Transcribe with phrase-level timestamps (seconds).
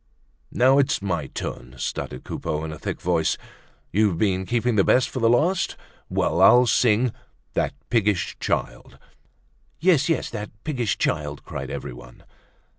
[0.51, 3.37] "Now, it's my turn," stuttered Coupeau, in a thick voice.
[3.91, 5.75] "You've been keeping the best for the last.
[6.09, 6.41] Well!
[6.41, 7.11] I'll sing you
[7.53, 8.97] 'That Piggish Child.'"
[9.79, 12.23] "Yes, yes, 'That Piggish Child,'" cried everyone.